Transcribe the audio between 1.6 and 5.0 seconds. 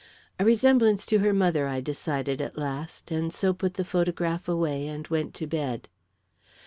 I decided at last, and so put the photograph away